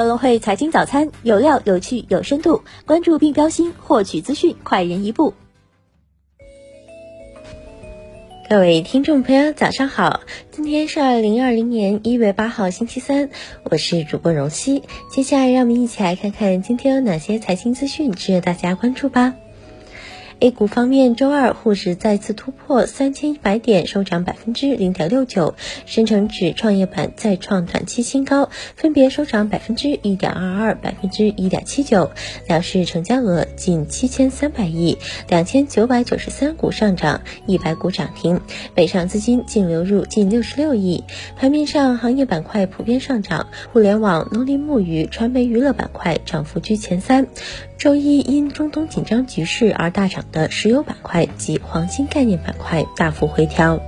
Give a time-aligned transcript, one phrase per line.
[0.00, 5.34] 格隆汇财经早餐有料、有趣、有深度，关注并标新，获取资讯快人一步。
[8.48, 10.20] 各位听众朋友，早上好！
[10.50, 13.28] 今天是二零二零年一月八号，星期三，
[13.64, 14.84] 我是主播荣熙。
[15.10, 19.34] 接下来，让我们一起来看看今天有哪些财经资讯值得大家关注吧。
[20.42, 25.52] A 股方面，周二沪指再次突破三千一百点，收涨百分之零点六九；
[25.84, 32.10] 深成指、创业板再创短期新高，分别收涨百分之一点二二、百分之一点七九。
[32.48, 34.96] 两市成交额近七千三百亿，
[35.28, 38.40] 两千九百九十三股上涨，一百股涨停，
[38.74, 41.04] 北上资金净流入近六十六亿。
[41.36, 47.26] 盘面上，行业板块普遍上涨，互联网、农林牧渔、传媒娱乐板块涨幅居前三。
[47.76, 53.80] 周一因中东紧张局势而大涨的石油板块及黄金概念板块大幅回调。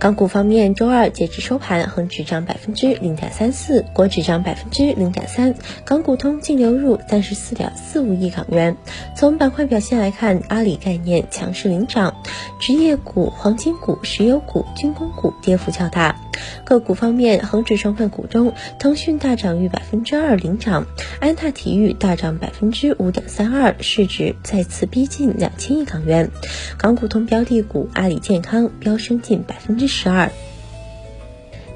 [0.00, 8.76] 港股方面，周二截至收盘，恒指涨百分之零点三四，国指涨百分之零点三，港股通净流入三十四点四五亿港元。
[9.16, 12.14] 从板块表现来看，阿里概念强势领涨，
[12.60, 16.14] 职业股、黄金股、石油股、军工股跌幅较大。
[16.64, 20.86] 个股方面，恒指成分股中，腾讯大涨逾百分之二领涨，
[21.20, 26.30] 安踏体育大涨百分之五点三二，市值再次逼近两千亿港元。
[26.76, 29.88] 港股通标的股阿里健康飙升近百分之。
[29.88, 30.30] 十二。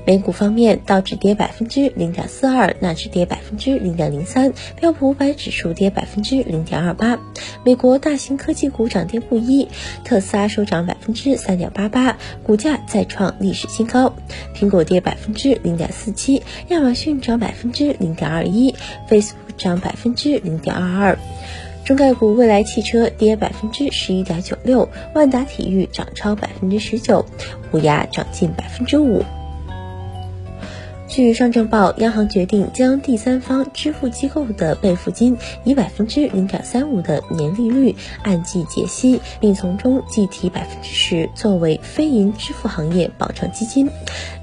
[0.04, 7.18] 美股方面，道指跌百分之零点四二，纳指跌百分之零点零三，标普五百指数跌百分之零点二八。
[7.64, 9.68] 美国大型科技股涨跌不一，
[10.04, 14.12] 特斯拉收涨百分之三点八八，股价再创历史新高。
[14.56, 18.74] 苹果跌百分之零点四七，亚马逊涨百分之零点二一
[19.08, 21.18] ，Facebook 涨百分之零点二二。
[21.84, 27.24] 中概股蔚来汽车跌百分之十一点九六，万达体育涨超百分之十九，
[27.70, 29.24] 虎牙涨近百分之五。
[31.12, 43.90] 据上证报，央行决定将第三方支付机构的备付金以百分之零点三五的年利率按季结息，并从中计提百分之十作为非银支付行业保障基金。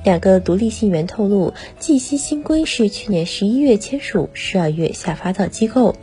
[0.03, 5.95] 两个独立信源透露，计息新规是去年十一月签署，十二月下发到机构。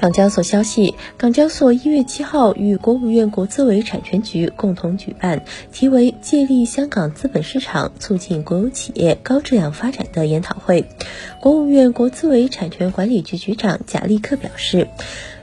[0.00, 10.86] 港交所消息，港交所一月七号与国务院国资委产权局共同举办题为“借力香港资本市场，促进国有企业高质量发展”的研讨会。
[11.38, 14.88] 国务院国资委产权管理局局长贾立克表示，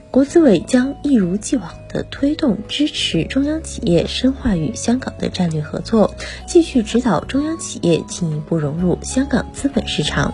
[0.09, 6.15] 国资委将一如既往地推动支持中央企业深化与香港的战略合作，
[6.47, 10.33] 继续指导中央企业进一步融入香港资本市场。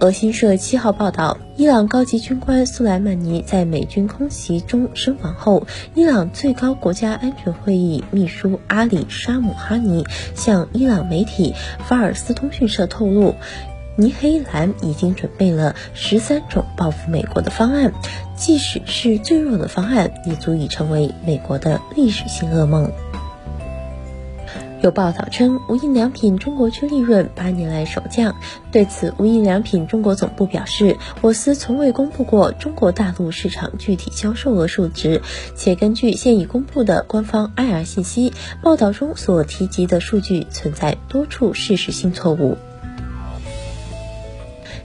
[0.00, 11.54] 俄新社七号报道，伊朗高级军官苏莱曼尼在美军空袭中身亡后，伊朗最高国家安全会议秘书阿里沙姆哈尼向伊朗媒体
[11.86, 13.34] 法尔斯通讯社透露，
[13.96, 17.94] 尼黑兰已经准备了十三种报复美国的方案，
[18.36, 22.92] 即使是最弱的方案，也足以成为美国的历史性噩梦。
[24.86, 28.36] 有报道称，无印良品中国区利润八年来首降。
[28.70, 35.20] 对此，无印良品中国总部表示，我司从未公布过中国大陆市场具体销售额数值，
[35.56, 38.32] 且根据现已公布的官方 IR 信息，
[38.62, 42.56] 报道中所提及的数据存在多处事实性错误。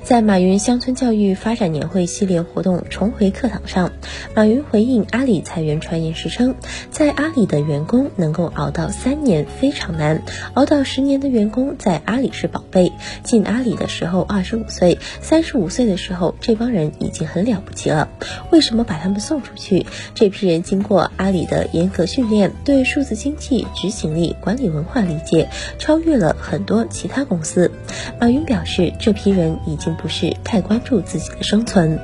[0.03, 3.91] 在马云乡村教育发展年会系列活动重回课堂上，
[4.33, 6.55] 马云回应阿里裁员传言时称，
[6.89, 10.21] 在阿里的员工能够熬到三年非常难，
[10.53, 12.91] 熬到十年的员工在阿里是宝贝。
[13.23, 18.09] 进阿里的时候二十五岁，三十五岁的时候这帮人已经很了不起了。
[18.51, 19.85] 为什么把他们送出去？
[20.15, 25.47] 这批人经过阿里的严格训练，对数字经济执行力、管理文化理解
[25.77, 27.71] 超越了很多其他公司。
[28.19, 29.90] 马云表示，这批人已经。
[29.95, 31.99] 不是太关注自己的生存。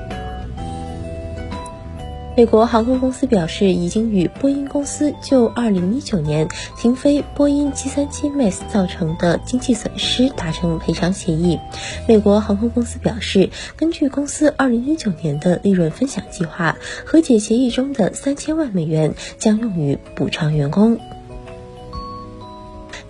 [2.35, 11.59] 美国航空公司表示，已经与波音公司就2019年停飞波音737 MAX 造成的经济损失达成赔偿协议。
[12.07, 20.99] 美国航空公司表示，根据公司2019年的利润分享计划，和解协议中的3000万美元将用于补偿员工。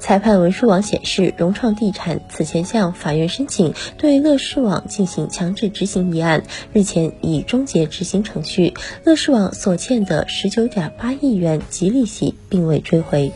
[0.07, 8.73] 裁判文书网显示，融创地产此前向法院申请对乐视网进行强制执行一案，日前已终结执行程序，
[9.03, 13.33] 乐视网所欠的十九点八亿元及利息并未追回。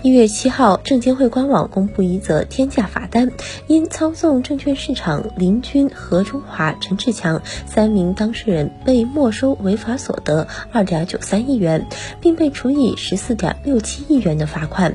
[0.00, 3.32] 一月七号，证监会官网公布一则天价罚单，
[3.66, 11.84] 因操纵证券市场，林军、何中华、陈志强三名当事人被没收违法所得二点九三亿元，
[12.20, 14.94] 并被处以十四点六七亿元的罚款。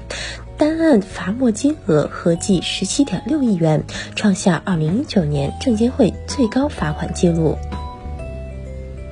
[0.55, 3.83] 单案罚没金额合计十七点六亿元，
[4.15, 7.57] 创下二零一九年证监会最高罚款记录。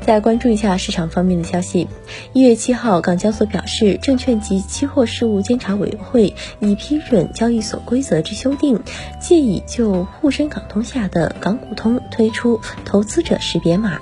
[0.06, 1.88] 再关注一下市场方面的消息。
[2.34, 8.82] 一月七号，港交所表示，证券及期货事务监察委员会已批准交易所规则之修订，
[9.22, 14.00] 借以就沪深港通下的港股通推出投资者识别码。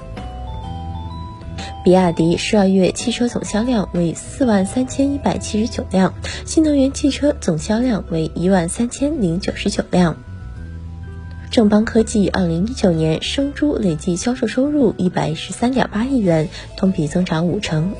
[1.84, 6.14] 比亚迪十二月汽车总销量为四万三千一百七十九辆，
[6.46, 10.18] 新能源汽车总销量为一万三千零九十九辆。
[11.52, 16.48] 正邦科技二零一九年生猪累计销售收入一百十三点八亿元，
[16.78, 17.94] 同比增长五成。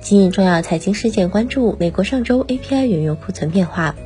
[0.00, 3.96] 今日重要财经事件关注：美国上周 API 原油库存变化；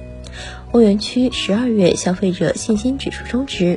[0.72, 3.76] 欧元区十二月消费者信心指数中值；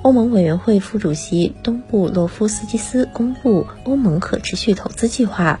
[0.00, 5.60] 欧盟委员会副主席东布洛夫斯基斯公布欧盟可持续投资计划。